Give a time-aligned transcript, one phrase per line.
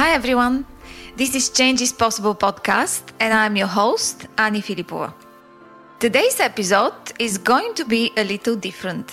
[0.00, 0.64] Hi, everyone.
[1.14, 5.12] This is Change is Possible podcast, and I'm your host, Ani Filipova.
[5.98, 9.10] Today's episode is going to be a little different.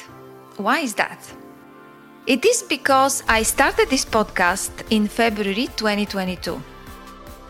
[0.56, 1.20] Why is that?
[2.26, 6.64] It is because I started this podcast in February 2022.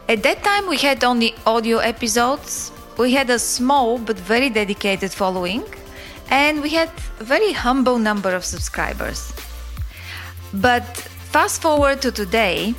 [0.09, 5.11] At that time, we had only audio episodes, we had a small but very dedicated
[5.11, 5.63] following,
[6.31, 9.31] and we had a very humble number of subscribers.
[10.55, 10.87] But
[11.29, 12.73] fast forward to today,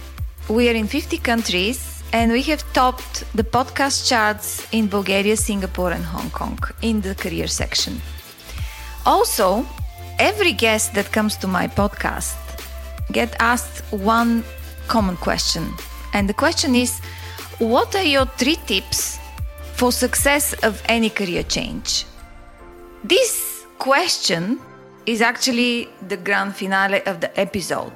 [0.49, 5.91] we are in 50 countries and we have topped the podcast charts in Bulgaria, Singapore,
[5.91, 8.01] and Hong Kong in the career section.
[9.05, 9.67] Also,
[10.19, 12.37] every guest that comes to my podcast
[13.13, 14.43] get asked one
[14.87, 15.71] common question.
[16.15, 17.01] And the question is,
[17.59, 19.19] what are your three tips
[19.75, 22.07] for success of any career change?
[23.05, 24.59] This question
[25.05, 27.93] is actually the grand finale of the episode.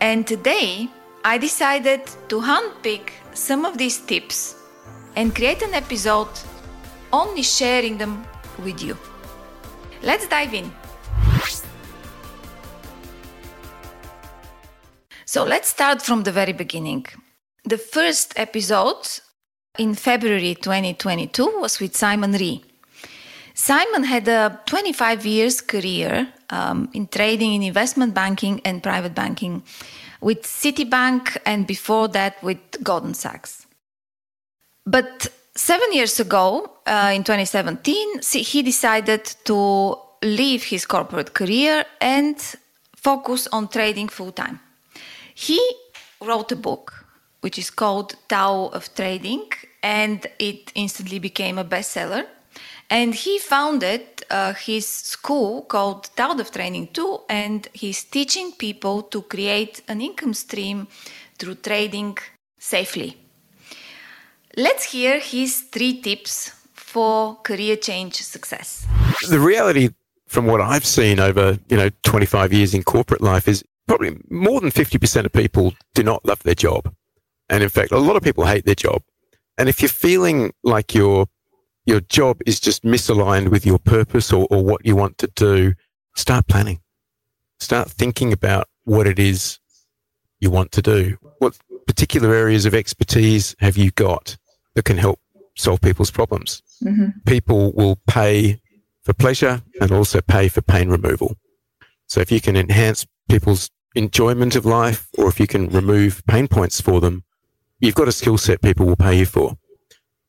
[0.00, 0.90] And today
[1.26, 4.56] I decided to handpick some of these tips
[5.16, 6.28] and create an episode
[7.14, 8.26] only sharing them
[8.62, 8.94] with you.
[10.02, 10.70] Let's dive in.
[15.24, 17.06] So let's start from the very beginning.
[17.64, 19.08] The first episode
[19.78, 22.62] in February 2022 was with Simon Ree.
[23.54, 29.62] Simon had a 25 years career um, in trading, in investment banking, and private banking
[30.24, 33.66] with Citibank and before that with Goldman Sachs.
[34.86, 42.36] But seven years ago, uh, in 2017, he decided to leave his corporate career and
[42.96, 44.60] focus on trading full time.
[45.34, 45.60] He
[46.22, 47.04] wrote a book
[47.42, 49.44] which is called Tao of Trading,
[49.82, 52.24] and it instantly became a bestseller.
[52.94, 59.02] And he founded uh, his school called Tao of Trading 2, and he's teaching people
[59.02, 60.86] to create an income stream
[61.36, 62.16] through trading
[62.56, 63.18] safely.
[64.56, 68.86] Let's hear his three tips for career change success.
[69.28, 69.88] The reality
[70.28, 74.60] from what I've seen over, you know, 25 years in corporate life is probably more
[74.60, 76.94] than 50% of people do not love their job.
[77.48, 79.02] And in fact, a lot of people hate their job.
[79.58, 81.26] And if you're feeling like you're
[81.86, 85.74] your job is just misaligned with your purpose or, or what you want to do,
[86.16, 86.80] start planning.
[87.60, 89.58] Start thinking about what it is
[90.40, 91.16] you want to do.
[91.38, 91.56] What
[91.86, 94.36] particular areas of expertise have you got
[94.74, 95.20] that can help
[95.56, 96.62] solve people's problems?
[96.82, 97.08] Mm-hmm.
[97.26, 98.60] People will pay
[99.02, 101.36] for pleasure and also pay for pain removal.
[102.06, 106.48] So if you can enhance people's enjoyment of life or if you can remove pain
[106.48, 107.24] points for them,
[107.78, 109.56] you've got a skill set people will pay you for.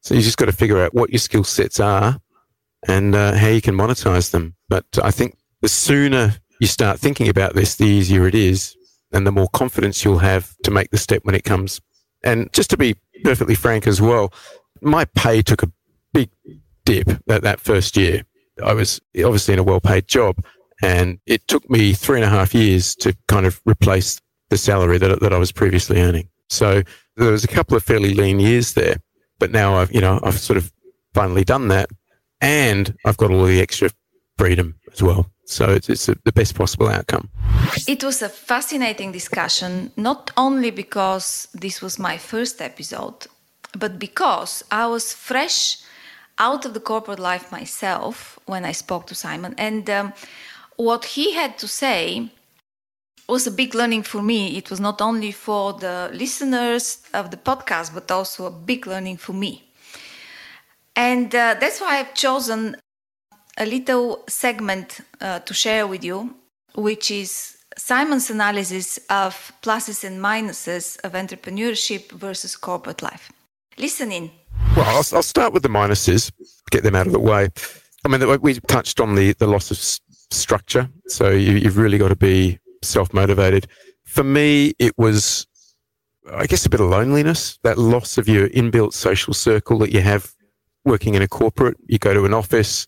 [0.06, 2.20] So you just got to figure out what your skill sets are
[2.88, 4.56] and uh, how you can monetize them.
[4.70, 8.78] But I think the sooner you start thinking about this, the easier it is
[9.12, 11.82] and the more confidence you'll have to make the step when it comes.
[12.24, 14.32] And just to be perfectly frank as well,
[14.80, 15.72] my pay took a
[16.14, 16.30] big
[16.86, 18.26] dip that, that first year.
[18.64, 20.38] I was obviously in a well paid job
[20.84, 25.00] and it took me three and a half years to kind of replace the salary
[25.00, 26.30] that, that I was previously earning.
[26.48, 26.84] So
[27.16, 28.98] there was a couple of fairly lean years there.
[29.40, 30.72] But now I've, you know, I've sort of
[31.14, 31.90] finally done that
[32.42, 33.90] and I've got all the extra
[34.38, 35.32] freedom as well.
[35.46, 37.30] So it's, it's a, the best possible outcome.
[37.88, 43.28] It was a fascinating discussion, not only because this was my first episode,
[43.78, 45.78] but because I was fresh
[46.40, 49.54] out of the corporate life myself when I spoke to Simon.
[49.58, 50.14] And um,
[50.78, 52.32] what he had to say
[53.28, 54.58] was a big learning for me.
[54.58, 59.18] It was not only for the listeners of the podcast, but also a big learning
[59.18, 59.64] for me.
[60.96, 62.76] And uh, that's why I've chosen
[63.58, 66.36] a little segment uh, to share with you,
[66.76, 73.32] which is Simon's analysis of pluses and minuses of entrepreneurship versus corporate life.
[73.78, 74.32] Listen in.
[74.76, 76.32] Well, I'll, I'll start with the minuses,
[76.72, 77.50] get them out of the way.
[78.06, 80.00] I mean, we touched on the, the loss of s-
[80.32, 80.90] structure.
[81.08, 83.68] So you, you've really got to be self motivated.
[84.06, 85.48] For me, it was,
[86.32, 90.02] I guess, a bit of loneliness, that loss of your inbuilt social circle that you
[90.02, 90.32] have
[90.86, 91.78] working in a corporate.
[91.88, 92.86] You go to an office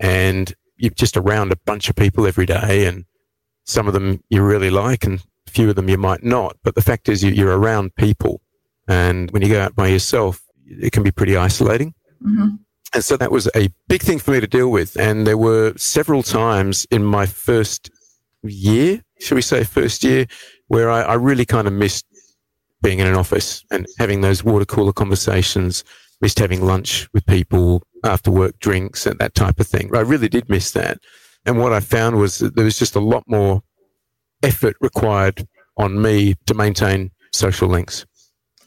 [0.00, 3.04] and you're just around a bunch of people every day, and
[3.64, 6.56] some of them you really like, and a few of them you might not.
[6.62, 8.40] But the fact is, you're around people.
[8.88, 11.94] And when you go out by yourself, it can be pretty isolating.
[12.22, 12.56] Mm-hmm.
[12.94, 14.96] And so that was a big thing for me to deal with.
[14.96, 17.90] And there were several times in my first
[18.42, 20.26] year, should we say, first year,
[20.68, 22.06] where I, I really kind of missed
[22.82, 25.84] being in an office and having those water cooler conversations,
[26.20, 29.90] missed having lunch with people after work drinks and that type of thing.
[29.94, 30.98] I really did miss that.
[31.44, 33.62] And what I found was that there was just a lot more
[34.42, 35.46] effort required
[35.76, 38.04] on me to maintain social links.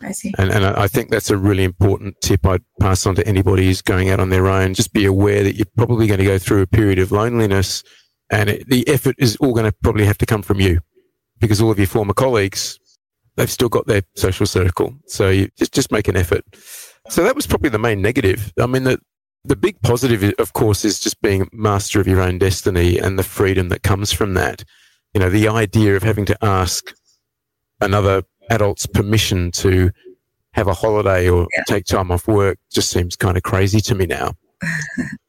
[0.01, 0.33] I see.
[0.37, 3.81] And, and I think that's a really important tip I'd pass on to anybody who's
[3.81, 4.73] going out on their own.
[4.73, 7.83] Just be aware that you're probably going to go through a period of loneliness
[8.29, 10.79] and it, the effort is all going to probably have to come from you
[11.39, 12.79] because all of your former colleagues,
[13.35, 14.93] they've still got their social circle.
[15.07, 16.43] So you just, just make an effort.
[17.09, 18.53] So that was probably the main negative.
[18.59, 18.99] I mean, the,
[19.45, 23.23] the big positive, of course, is just being master of your own destiny and the
[23.23, 24.63] freedom that comes from that.
[25.13, 26.93] You know, the idea of having to ask
[27.81, 29.91] another adult's permission to
[30.53, 31.63] have a holiday or yeah.
[31.67, 34.33] take time off work just seems kind of crazy to me now.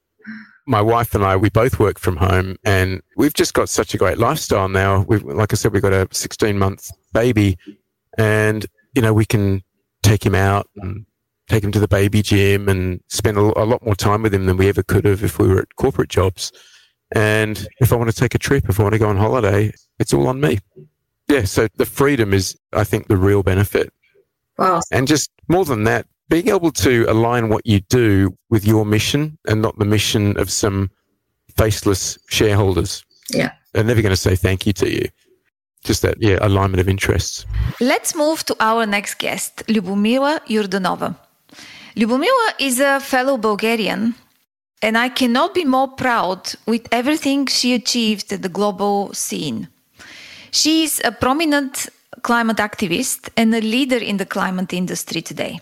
[0.71, 3.99] My wife and I, we both work from home and we've just got such a
[3.99, 5.05] great lifestyle now.
[5.09, 7.59] We've, like I said, we've got a 16 month baby
[8.17, 8.65] and,
[8.95, 9.63] you know, we can
[10.03, 11.05] take him out and
[11.49, 14.47] take him to the baby gym and spend a, a lot more time with him
[14.47, 16.53] than we ever could have if we were at corporate jobs.
[17.13, 19.73] And if I want to take a trip, if I want to go on holiday,
[19.99, 20.61] it's all on me
[21.31, 23.93] yeah, so the freedom is, I think, the real benefit.
[24.59, 24.81] Wow.
[24.91, 29.37] And just more than that, being able to align what you do with your mission
[29.49, 30.89] and not the mission of some
[31.57, 33.05] faceless shareholders.
[33.31, 33.51] Yeah.
[33.73, 35.09] They're never going to say thank you to you.
[35.85, 37.47] Just that, yeah, alignment of interests.
[37.81, 41.17] Let's move to our next guest, Lubomila Jordanova.
[41.97, 44.15] Lyubomira is a fellow Bulgarian,
[44.83, 49.69] and I cannot be more proud with everything she achieved at the global scene.
[50.53, 51.89] She is a prominent
[52.23, 55.61] climate activist and a leader in the climate industry today.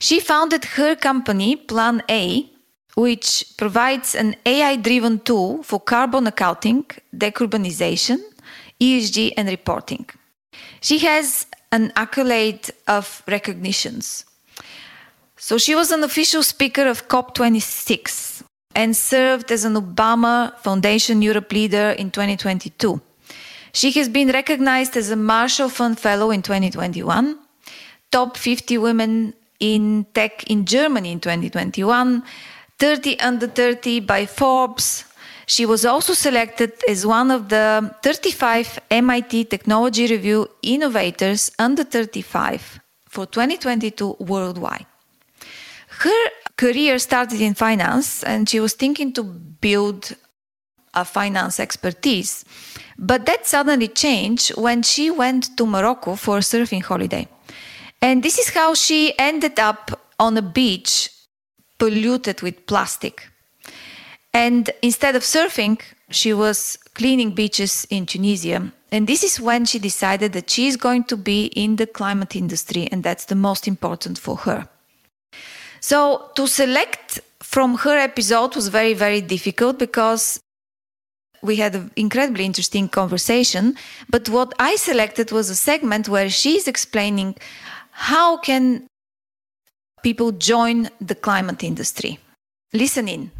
[0.00, 2.48] She founded her company, Plan A,
[2.94, 8.18] which provides an AI driven tool for carbon accounting, decarbonization,
[8.80, 10.06] ESG, and reporting.
[10.80, 14.24] She has an accolade of recognitions.
[15.36, 18.42] So she was an official speaker of COP26
[18.74, 23.00] and served as an Obama Foundation Europe leader in 2022.
[23.72, 27.38] She has been recognized as a Marshall Fund Fellow in 2021,
[28.10, 32.22] top 50 women in tech in Germany in 2021,
[32.78, 35.04] 30 under 30 by Forbes.
[35.46, 42.80] She was also selected as one of the 35 MIT Technology Review Innovators under 35
[43.08, 44.86] for 2022 worldwide.
[45.88, 50.14] Her career started in finance and she was thinking to build
[50.94, 52.44] a finance expertise.
[52.98, 57.26] But that suddenly changed when she went to Morocco for a surfing holiday.
[58.02, 61.10] And this is how she ended up on a beach
[61.78, 63.28] polluted with plastic.
[64.32, 65.80] And instead of surfing,
[66.10, 68.72] she was cleaning beaches in Tunisia.
[68.92, 72.34] And this is when she decided that she is going to be in the climate
[72.34, 74.68] industry, and that's the most important for her.
[75.80, 80.40] So, to select from her episode was very, very difficult because
[81.42, 83.76] we had an incredibly interesting conversation.
[84.10, 87.36] But what I selected was a segment where she's explaining
[88.00, 88.86] how can
[90.02, 92.18] people join the climate industry.
[92.72, 93.30] Listen in.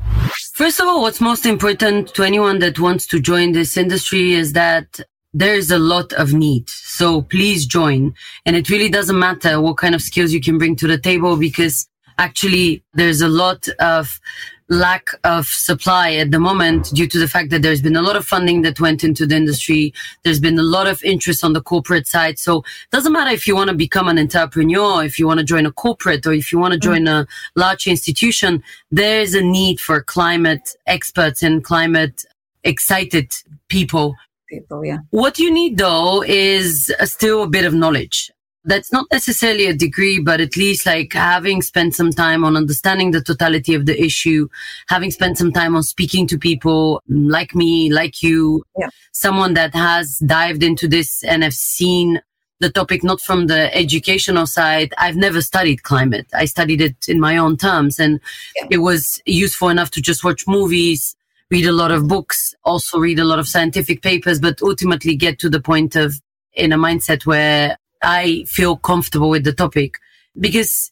[0.52, 4.52] First of all, what's most important to anyone that wants to join this industry is
[4.52, 5.00] that
[5.32, 6.68] there is a lot of need.
[6.68, 8.14] So please join.
[8.44, 11.38] And it really doesn't matter what kind of skills you can bring to the table
[11.38, 14.20] because actually there's a lot of
[14.70, 18.16] lack of supply at the moment due to the fact that there's been a lot
[18.16, 19.92] of funding that went into the industry.
[20.22, 22.38] There's been a lot of interest on the corporate side.
[22.38, 25.44] So it doesn't matter if you want to become an entrepreneur, if you want to
[25.44, 27.04] join a corporate or if you want to mm-hmm.
[27.04, 28.62] join a large institution,
[28.92, 32.24] there is a need for climate experts and climate
[32.62, 33.32] excited
[33.68, 34.14] people.
[34.48, 34.98] People, yeah.
[35.10, 38.30] What you need though is still a bit of knowledge
[38.64, 43.10] that's not necessarily a degree, but at least like having spent some time on understanding
[43.10, 44.48] the totality of the issue,
[44.88, 48.88] having spent some time on speaking to people like me, like you, yeah.
[49.12, 52.20] someone that has dived into this and have seen
[52.60, 54.92] the topic not from the educational side.
[54.98, 56.26] I've never studied climate.
[56.34, 58.20] I studied it in my own terms and
[58.56, 58.66] yeah.
[58.72, 61.16] it was useful enough to just watch movies,
[61.50, 65.38] read a lot of books, also read a lot of scientific papers, but ultimately get
[65.38, 66.20] to the point of
[66.52, 69.98] in a mindset where I feel comfortable with the topic
[70.38, 70.90] because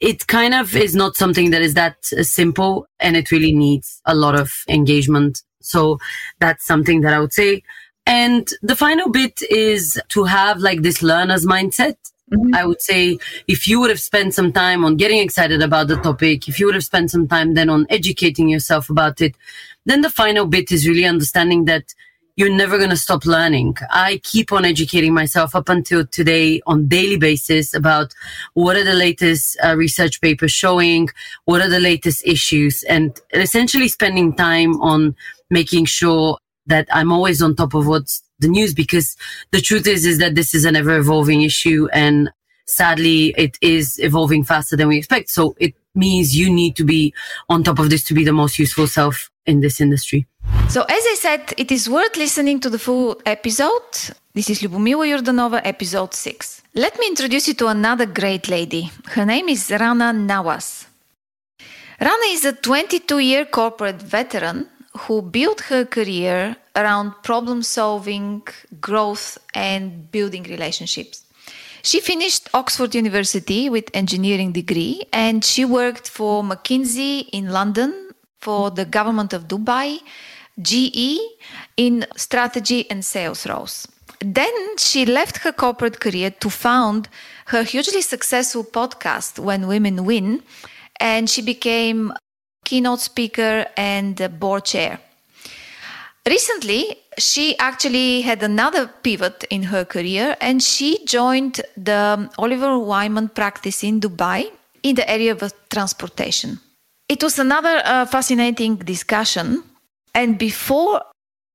[0.00, 4.14] it kind of is not something that is that simple and it really needs a
[4.14, 5.42] lot of engagement.
[5.60, 5.98] So
[6.38, 7.62] that's something that I would say.
[8.06, 11.96] And the final bit is to have like this learner's mindset.
[12.32, 12.54] Mm-hmm.
[12.54, 15.96] I would say if you would have spent some time on getting excited about the
[15.96, 19.34] topic, if you would have spent some time then on educating yourself about it,
[19.84, 21.94] then the final bit is really understanding that
[22.38, 23.76] you're never going to stop learning.
[23.90, 28.14] I keep on educating myself up until today on daily basis about
[28.54, 31.08] what are the latest uh, research papers showing,
[31.46, 35.16] what are the latest issues, and essentially spending time on
[35.50, 39.16] making sure that I'm always on top of what's the news because
[39.50, 42.30] the truth is, is that this is an ever evolving issue and
[42.68, 45.30] sadly it is evolving faster than we expect.
[45.30, 47.12] So it means you need to be
[47.48, 50.28] on top of this to be the most useful self in this industry.
[50.68, 54.14] So, as I said, it is worth listening to the full episode.
[54.34, 56.62] This is Lubomila Jordanova, episode 6.
[56.74, 58.90] Let me introduce you to another great lady.
[59.06, 60.86] Her name is Rana Nawas.
[62.00, 68.42] Rana is a 22 year corporate veteran who built her career around problem solving,
[68.80, 71.24] growth, and building relationships.
[71.82, 78.70] She finished Oxford University with engineering degree and she worked for McKinsey in London, for
[78.70, 79.98] the government of Dubai,
[80.60, 81.20] GE
[81.76, 83.86] in strategy and sales roles.
[84.20, 87.08] Then she left her corporate career to found
[87.46, 90.42] her hugely successful podcast When Women Win
[90.98, 92.12] and she became
[92.64, 95.00] keynote speaker and board chair.
[96.26, 103.28] Recently, she actually had another pivot in her career and she joined the Oliver Wyman
[103.30, 104.50] practice in Dubai
[104.82, 106.60] in the area of transportation.
[107.08, 109.62] It was another uh, fascinating discussion.
[110.14, 111.02] And before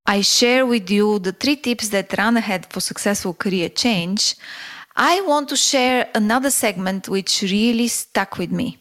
[0.06, 4.36] I share with you the three tips that Rana had for successful career change,
[4.96, 8.78] I want to share another segment which really stuck with me.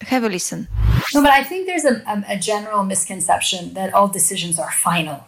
[0.00, 0.66] Have a listen.
[1.14, 5.24] No, but I think there's a, a general misconception that all decisions are final.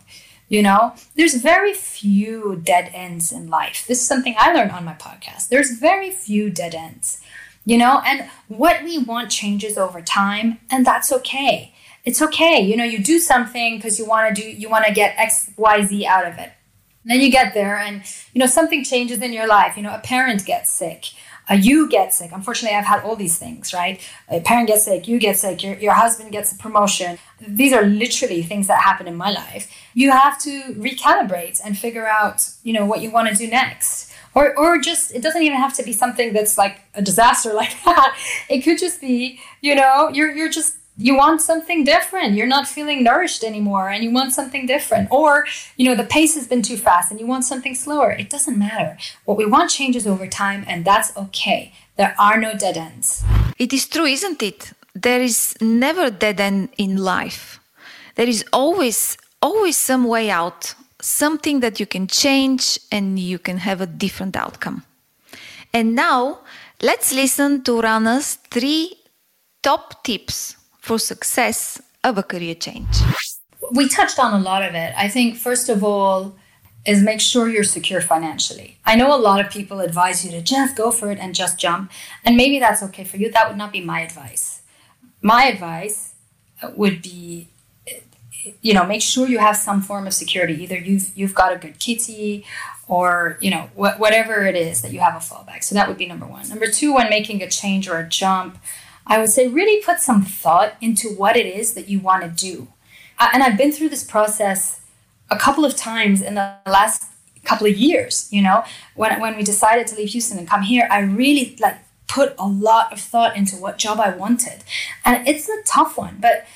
[0.48, 3.84] You know, there's very few dead ends in life.
[3.86, 5.48] This is something I learned on my podcast.
[5.48, 7.20] There's very few dead ends,
[7.64, 11.72] you know, and what we want changes over time, and that's okay.
[12.04, 12.60] It's okay.
[12.60, 15.50] You know, you do something because you want to do, you want to get X,
[15.56, 16.52] Y, Z out of it.
[17.02, 19.76] And then you get there, and, you know, something changes in your life.
[19.76, 21.06] You know, a parent gets sick
[21.50, 22.30] uh, you get sick.
[22.32, 24.00] Unfortunately, I've had all these things, right?
[24.28, 27.18] A parent gets sick, you get sick, your, your husband gets a promotion.
[27.46, 29.70] These are literally things that happen in my life.
[29.92, 34.12] You have to recalibrate and figure out, you know, what you want to do next.
[34.34, 37.82] Or, or just, it doesn't even have to be something that's like a disaster like
[37.84, 38.18] that.
[38.48, 42.34] It could just be, you know, you're, you're just you want something different.
[42.34, 45.10] You're not feeling nourished anymore and you want something different.
[45.10, 45.46] Or
[45.76, 48.12] you know the pace has been too fast and you want something slower.
[48.12, 48.96] It doesn't matter.
[49.24, 51.72] What we want changes over time and that's okay.
[51.96, 53.24] There are no dead ends.
[53.58, 54.72] It is true isn't it?
[54.94, 57.58] There is never dead end in life.
[58.14, 63.58] There is always always some way out something that you can change and you can
[63.58, 64.84] have a different outcome.
[65.72, 66.38] And now
[66.80, 68.94] let's listen to Rana's three
[69.62, 72.94] top tips for success of a career change?
[73.72, 74.92] We touched on a lot of it.
[74.96, 76.36] I think, first of all,
[76.84, 78.76] is make sure you're secure financially.
[78.84, 81.58] I know a lot of people advise you to just go for it and just
[81.58, 81.90] jump,
[82.24, 83.32] and maybe that's okay for you.
[83.32, 84.60] That would not be my advice.
[85.22, 86.12] My advice
[86.76, 87.48] would be
[88.60, 91.56] you know make sure you have some form of security either you've you've got a
[91.56, 92.44] good kitty
[92.88, 95.96] or you know wh- whatever it is that you have a fallback so that would
[95.96, 98.58] be number one number two when making a change or a jump
[99.06, 102.28] I would say really put some thought into what it is that you want to
[102.28, 102.68] do.
[103.18, 104.80] Uh, and I've been through this process
[105.30, 107.10] a couple of times in the last
[107.44, 110.88] couple of years, you know, when, when we decided to leave Houston and come here,
[110.90, 111.76] I really like
[112.08, 114.64] put a lot of thought into what job I wanted.
[115.04, 116.46] And it's a tough one, but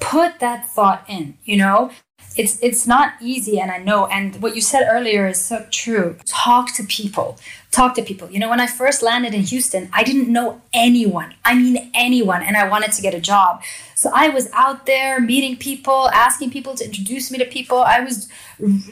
[0.00, 1.90] put that thought in, you know,
[2.36, 6.16] it's it's not easy and i know and what you said earlier is so true.
[6.24, 7.38] Talk to people.
[7.70, 8.30] Talk to people.
[8.30, 11.34] You know when i first landed in houston i didn't know anyone.
[11.44, 13.62] I mean anyone and i wanted to get a job.
[13.94, 17.78] So i was out there meeting people asking people to introduce me to people.
[17.78, 18.28] I was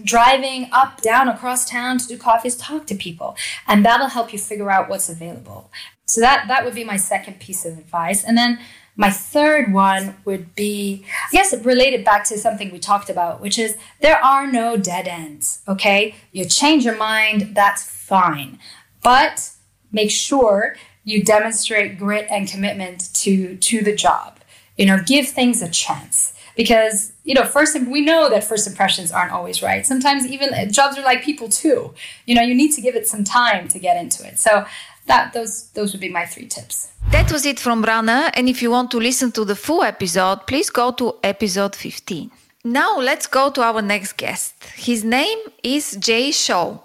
[0.05, 2.57] driving up down across town to do coffees.
[2.57, 3.37] Talk to people
[3.69, 5.71] and that'll help you figure out what's available
[6.07, 8.59] so that that would be my second piece of advice and then
[8.97, 13.59] my third one would be, I guess, related back to something we talked about, which
[13.59, 15.61] is there are no dead ends.
[15.69, 16.15] Okay.
[16.33, 18.59] You change your mind, that's fine.
[19.03, 19.51] But
[19.93, 24.39] make sure you demonstrate grit and commitment to, to the job.
[24.79, 29.13] You know, give things a chance because you know first we know that first impressions
[29.13, 31.93] aren't always right sometimes even jobs are like people too
[32.25, 34.65] you know you need to give it some time to get into it so
[35.07, 36.89] that those those would be my three tips.
[37.11, 40.47] That was it from Rana, and if you want to listen to the full episode,
[40.47, 42.31] please go to episode 15.
[42.65, 44.55] Now let's go to our next guest.
[44.75, 46.79] His name is Jay Shaw.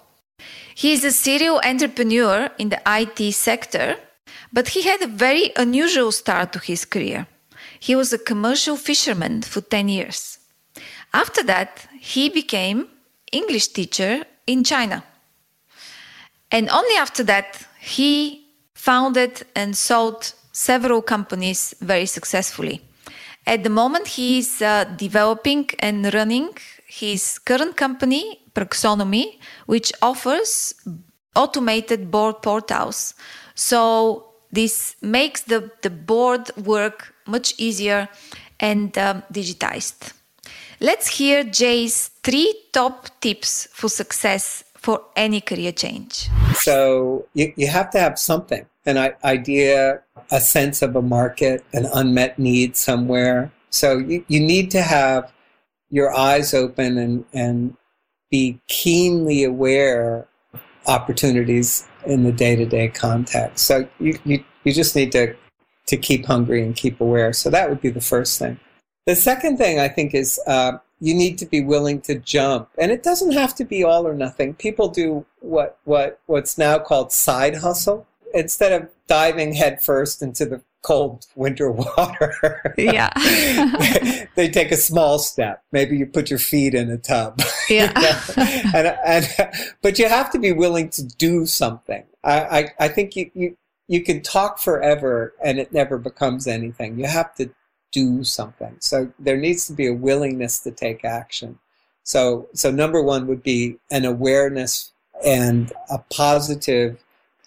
[0.74, 3.96] He is a serial entrepreneur in the IT sector,
[4.52, 7.26] but he had a very unusual start to his career.
[7.80, 10.38] He was a commercial fisherman for 10 years.
[11.12, 12.88] After that, he became
[13.32, 15.02] English teacher in China.
[16.50, 22.80] And only after that, he founded and sold several companies very successfully.
[23.44, 26.50] At the moment, he is uh, developing and running
[26.86, 30.74] his current company, Praxonomy, which offers
[31.34, 33.14] automated board portals.
[33.56, 38.08] So this makes the, the board work much easier
[38.60, 40.12] and um, digitized.
[40.78, 46.28] Let's hear Jay's three top tips for success for any career change.
[46.54, 51.86] So you, you have to have something an idea, a sense of a market, an
[51.94, 53.52] unmet need somewhere.
[53.70, 55.32] So you, you need to have
[55.90, 57.76] your eyes open and, and
[58.30, 60.26] be keenly aware
[60.86, 63.64] opportunities in the day-to-day context.
[63.66, 65.36] So you, you, you just need to,
[65.86, 67.32] to keep hungry and keep aware.
[67.32, 68.58] So that would be the first thing.
[69.06, 72.92] The second thing I think is uh, you need to be willing to jump, and
[72.92, 74.54] it doesn't have to be all or nothing.
[74.54, 80.62] People do what what what's now called side hustle instead of diving headfirst into the
[80.82, 82.74] cold winter water.
[82.78, 83.10] Yeah.
[84.36, 85.64] they take a small step.
[85.72, 87.40] Maybe you put your feet in a tub.
[87.70, 88.20] Yeah.
[88.74, 89.28] and, and,
[89.80, 92.04] but you have to be willing to do something.
[92.22, 93.56] I, I, I think you, you,
[93.88, 96.98] you can talk forever and it never becomes anything.
[96.98, 97.50] You have to
[97.92, 98.76] do something.
[98.80, 101.58] So there needs to be a willingness to take action.
[102.02, 104.92] So, so number one would be an awareness
[105.24, 106.98] and a positive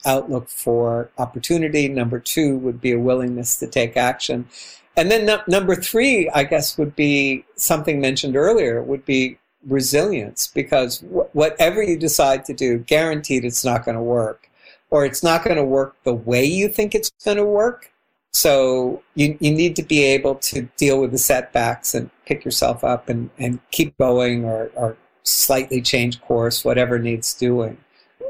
[0.06, 1.90] outlook for opportunity.
[1.90, 4.48] Number two would be a willingness to take action.
[4.96, 9.38] And then no, number three, I guess, would be something mentioned earlier, would be
[9.68, 14.50] resilience, because wh- whatever you decide to do, guaranteed it's not going to work,
[14.92, 17.92] or it's not going to work the way you think it's going to work.
[18.36, 22.84] So you, you need to be able to deal with the setbacks and pick yourself
[22.84, 27.78] up and, and keep going or, or slightly change course, whatever needs doing.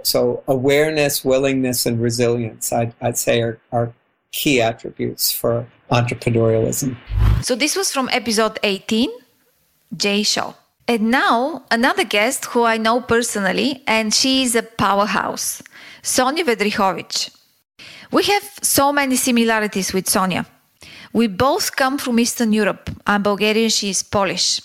[0.03, 3.95] So awareness, willingness, and resilience, I'd, I'd say are, are
[4.31, 6.95] key attributes for entrepreneurialism.
[7.41, 9.09] So this was from episode 18,
[9.97, 10.53] Jay Shaw.
[10.87, 15.63] And now another guest who I know personally, and she is a powerhouse,
[16.03, 17.35] Sonia Wedrychowicz.
[18.15, 20.45] We have so many similarities with Sonia.
[21.11, 22.89] We both come from Eastern Europe.
[23.05, 24.61] I'm Bulgarian, she is Polish.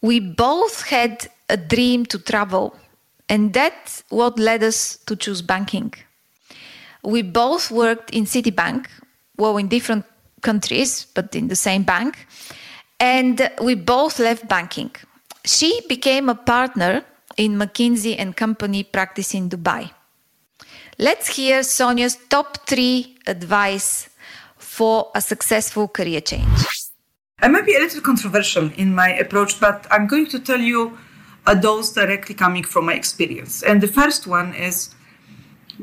[0.00, 2.76] We both had a dream to travel,
[3.28, 5.92] and that's what led us to choose banking.
[7.02, 8.86] We both worked in Citibank,
[9.36, 10.04] well, in different
[10.40, 12.28] countries, but in the same bank,
[13.00, 14.92] and we both left banking.
[15.44, 17.02] She became a partner
[17.36, 19.90] in McKinsey and Company practice in Dubai.
[21.02, 24.08] Let's hear Sonia's top three advice
[24.56, 26.62] for a successful career change.
[27.40, 30.96] I might be a little controversial in my approach, but I'm going to tell you
[31.56, 33.64] those directly coming from my experience.
[33.64, 34.94] And the first one is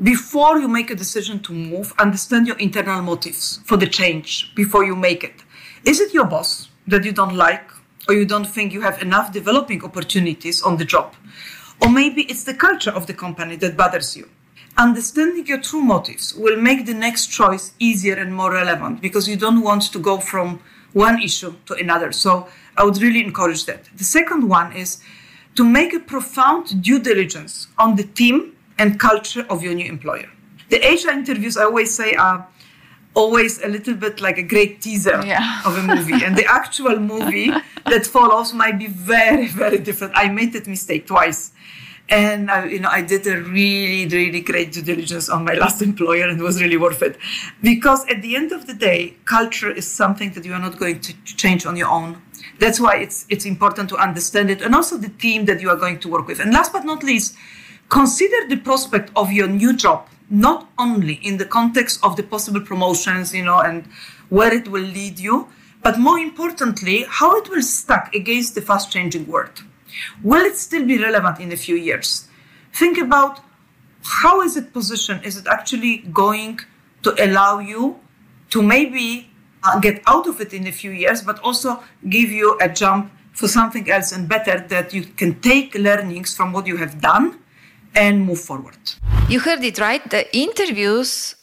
[0.02, 4.84] before you make a decision to move, understand your internal motives for the change before
[4.84, 5.44] you make it.
[5.84, 7.70] Is it your boss that you don't like,
[8.08, 11.14] or you don't think you have enough developing opportunities on the job?
[11.82, 14.26] Or maybe it's the culture of the company that bothers you.
[14.76, 19.36] Understanding your true motives will make the next choice easier and more relevant because you
[19.36, 20.60] don't want to go from
[20.92, 22.12] one issue to another.
[22.12, 23.84] So I would really encourage that.
[23.96, 25.00] The second one is
[25.56, 30.30] to make a profound due diligence on the team and culture of your new employer.
[30.70, 32.46] The HR interviews, I always say, are
[33.14, 35.62] always a little bit like a great teaser yeah.
[35.66, 36.24] of a movie.
[36.24, 37.50] and the actual movie
[37.86, 40.12] that follows might be very, very different.
[40.16, 41.52] I made that mistake twice.
[42.10, 45.80] And I, you know, I did a really, really great due diligence on my last
[45.80, 47.16] employer, and it was really worth it.
[47.62, 51.00] Because at the end of the day, culture is something that you are not going
[51.00, 52.20] to change on your own.
[52.58, 55.76] That's why it's it's important to understand it, and also the team that you are
[55.76, 56.40] going to work with.
[56.40, 57.36] And last but not least,
[57.88, 62.60] consider the prospect of your new job not only in the context of the possible
[62.60, 63.84] promotions, you know, and
[64.28, 65.48] where it will lead you,
[65.82, 69.64] but more importantly, how it will stack against the fast changing world.
[70.22, 72.28] Will it still be relevant in a few years?
[72.72, 73.40] Think about
[74.02, 75.24] how is it positioned?
[75.24, 76.60] Is it actually going
[77.02, 78.00] to allow you
[78.50, 79.30] to maybe
[79.62, 83.12] uh, get out of it in a few years, but also give you a jump
[83.32, 87.38] for something else and better that you can take learnings from what you have done
[87.94, 88.78] and move forward.
[89.28, 90.02] You heard it right.
[90.10, 91.34] The interviews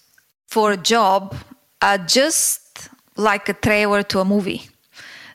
[0.47, 1.35] for a job
[1.81, 4.69] are just like a trailer to a movie.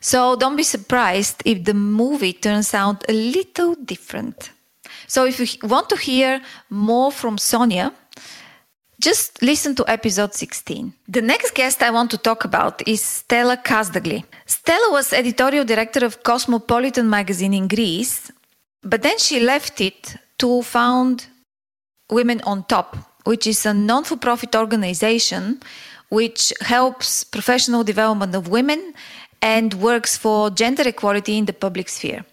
[0.03, 4.51] So don't be surprised if the movie turns out a little different.
[5.07, 7.93] So if you want to hear more from Sonia,
[9.01, 10.93] just listen to episode 16.
[11.07, 14.25] The next guest I want to talk about is Stella Kasdagli.
[14.45, 18.33] Stella was editorial director of Cosmopolitan magazine in Greece,
[18.83, 21.27] but then she left it to found
[22.11, 25.61] Women on Top, which is a non for profit organization
[26.13, 28.93] which helps professional development of women
[29.43, 32.25] and works for gender equality in the public sphere.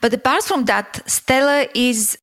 [0.00, 2.18] But apart from that, Stella is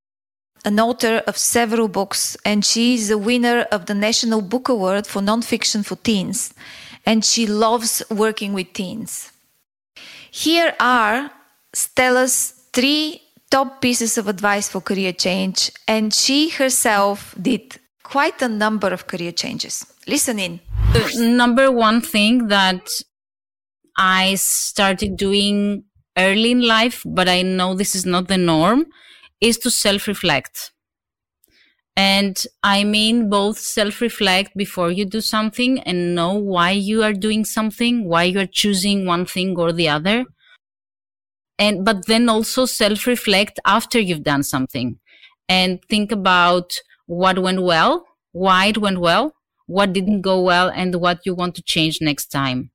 [0.65, 5.07] an author of several books, and she is a winner of the National Book Award
[5.07, 6.53] for Nonfiction for Teens,
[7.05, 9.31] and she loves working with teens.
[10.31, 11.31] Here are
[11.73, 18.49] Stella's three top pieces of advice for career change, and she herself did quite a
[18.49, 19.85] number of career changes.
[20.07, 20.59] Listen in.
[20.91, 22.87] The number one thing that
[23.99, 25.83] I started doing
[26.17, 28.85] early in life, but I know this is not the norm,
[29.41, 30.71] is to self reflect.
[31.97, 37.13] And I mean both self reflect before you do something and know why you are
[37.13, 40.25] doing something, why you are choosing one thing or the other.
[41.57, 44.99] And, but then also self reflect after you've done something
[45.49, 49.33] and think about what went well, why it went well,
[49.67, 52.71] what didn't go well, and what you want to change next time.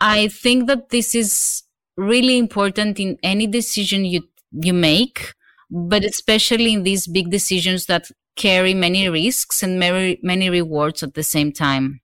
[0.00, 1.62] I think that this is
[1.96, 5.34] really important in any decision you, you make
[5.70, 11.14] but especially in these big decisions that carry many risks and many, many rewards at
[11.14, 12.00] the same time.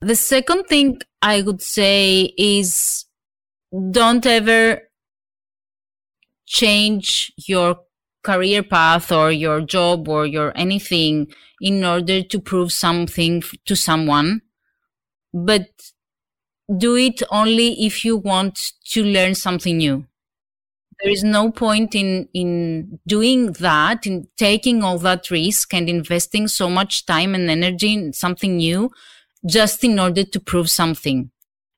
[0.00, 3.04] The second thing I would say is
[3.90, 4.82] don't ever
[6.46, 7.76] change your
[8.24, 14.42] career path or your job or your anything in order to prove something to someone,
[15.34, 15.68] but
[16.78, 20.06] do it only if you want to learn something new.
[21.02, 26.46] There is no point in in doing that in taking all that risk and investing
[26.48, 28.90] so much time and energy in something new
[29.46, 31.30] just in order to prove something.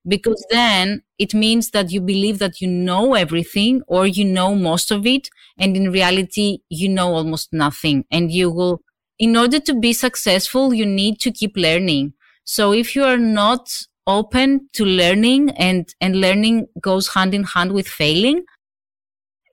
[0.06, 4.90] Because then it means that you believe that you know everything or you know most
[4.90, 8.04] of it and in reality you know almost nothing.
[8.10, 8.82] And you will
[9.18, 12.14] in order to be successful you need to keep learning
[12.44, 17.72] so if you are not open to learning and and learning goes hand in hand
[17.72, 18.44] with failing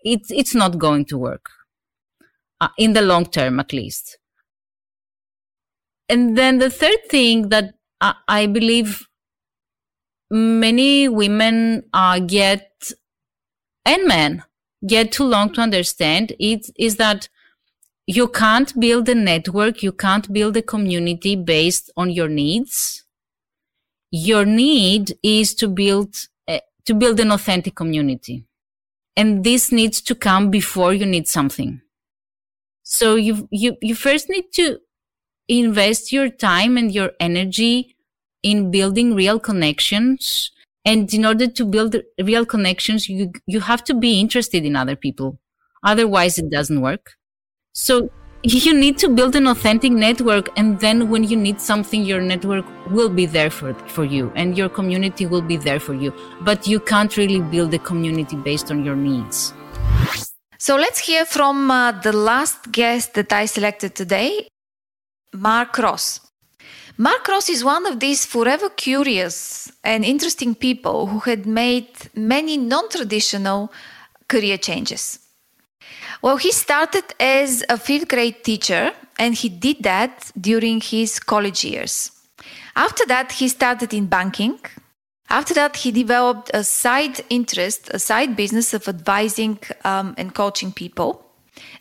[0.03, 1.49] it's it's not going to work
[2.61, 4.17] uh, in the long term at least.
[6.07, 9.07] And then the third thing that I, I believe
[10.29, 12.91] many women uh, get
[13.85, 14.43] and men
[14.87, 17.29] get too long to understand it is that
[18.17, 23.03] you can't build a network you can't build a community based on your needs
[24.11, 26.15] your need is to build
[26.47, 28.45] uh, to build an authentic community
[29.15, 31.81] and this needs to come before you need something.
[32.83, 34.79] So you, you, you first need to
[35.47, 37.95] invest your time and your energy
[38.43, 40.51] in building real connections.
[40.85, 44.95] And in order to build real connections, you, you have to be interested in other
[44.95, 45.39] people.
[45.83, 47.11] Otherwise, it doesn't work.
[47.73, 48.09] So
[48.43, 52.65] you need to build an authentic network and then when you need something your network
[52.89, 56.13] will be there for, for you and your community will be there for you.
[56.41, 59.53] But you can't really build a community based on your needs.
[60.57, 64.47] So let's hear from uh, the last guest that i selected today
[65.33, 66.19] mark ross.
[66.97, 72.57] Mark ross is one of these forever curious and interesting people who had made many
[72.57, 73.71] non-traditional
[74.27, 75.20] career changes
[76.21, 81.63] well, he started as a fifth grade teacher and he did that during his college
[81.63, 82.11] years.
[82.75, 84.59] After that, he started in banking.
[85.29, 90.71] After that, he developed a side interest, a side business of advising um, and coaching
[90.71, 91.25] people.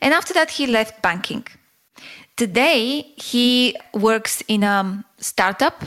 [0.01, 1.47] And after that, he left banking.
[2.37, 5.85] Today, he works in a startup.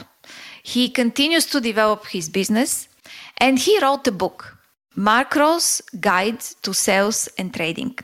[0.62, 2.88] He continues to develop his business
[3.38, 4.56] and he wrote a book,
[4.94, 5.36] Mark
[6.00, 7.98] Guide to Sales and Trading.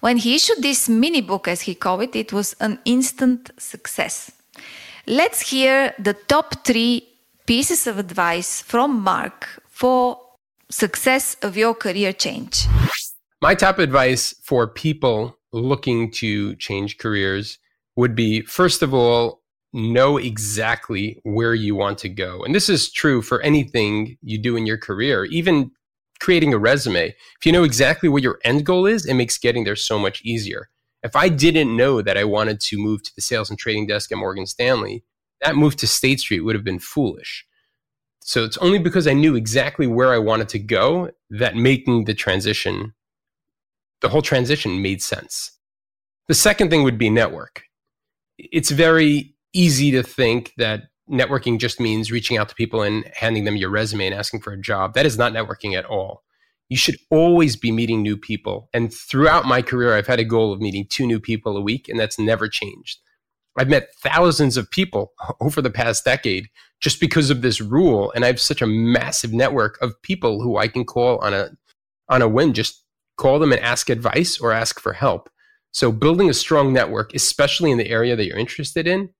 [0.00, 4.32] When he issued this mini book, as he called it, it was an instant success.
[5.06, 7.08] Let's hear the top three
[7.46, 10.18] pieces of advice from Mark for
[10.70, 12.66] success of your career change.
[13.40, 17.58] My top advice for people looking to change careers
[17.96, 19.42] would be first of all,
[19.72, 22.44] know exactly where you want to go.
[22.44, 25.70] And this is true for anything you do in your career, even
[26.22, 29.64] creating a resume, if you know exactly what your end goal is, it makes getting
[29.64, 30.68] there so much easier.
[31.02, 34.12] If I didn't know that I wanted to move to the sales and trading desk
[34.12, 35.02] at Morgan Stanley,
[35.40, 37.44] that move to State Street would have been foolish.
[38.20, 42.14] So it's only because I knew exactly where I wanted to go that making the
[42.14, 42.94] transition,
[44.00, 45.58] the whole transition made sense.
[46.28, 47.64] The second thing would be network.
[48.38, 53.44] It's very easy to think that networking just means reaching out to people and handing
[53.44, 54.94] them your resume and asking for a job.
[54.94, 56.22] That is not networking at all.
[56.68, 58.70] You should always be meeting new people.
[58.72, 61.88] And throughout my career, I've had a goal of meeting two new people a week,
[61.88, 62.98] and that's never changed.
[63.58, 66.48] I've met thousands of people over the past decade
[66.80, 68.10] just because of this rule.
[68.14, 71.50] And I have such a massive network of people who I can call on a
[72.08, 72.82] on a whim, just
[73.16, 75.30] call them and ask advice or ask for help.
[75.72, 79.10] So building a strong network, especially in the area that you're interested in,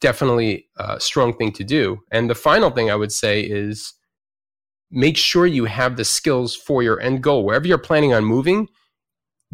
[0.00, 2.00] definitely a strong thing to do.
[2.10, 3.94] And the final thing I would say is
[4.90, 7.44] make sure you have the skills for your end goal.
[7.44, 8.68] Wherever you're planning on moving,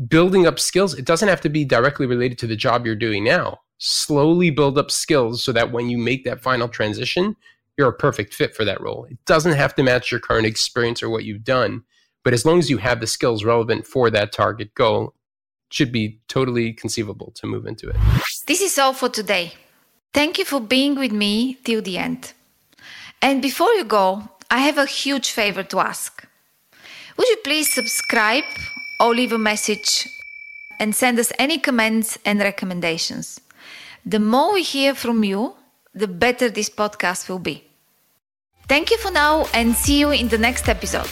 [0.08, 3.24] building up skills, it doesn't have to be directly related to the job you're doing
[3.24, 3.60] now.
[3.78, 7.36] Slowly build up skills so that when you make that final transition,
[7.76, 9.04] you're a perfect fit for that role.
[9.10, 11.82] It doesn't have to match your current experience or what you've done,
[12.22, 15.14] but as long as you have the skills relevant for that target goal,
[15.70, 17.96] should be totally conceivable to move into it.
[18.46, 19.54] This is all for today.
[20.14, 22.32] Thank you for being with me till the end.
[23.20, 26.24] And before you go, I have a huge favor to ask.
[27.16, 28.44] Would you please subscribe
[29.00, 30.06] or leave a message
[30.78, 33.40] and send us any comments and recommendations?
[34.06, 35.54] The more we hear from you,
[35.94, 37.64] the better this podcast will be.
[38.68, 41.10] Thank you for now and see you in the next episode.